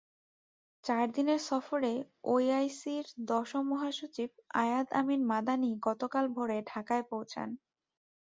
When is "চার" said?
0.83-1.05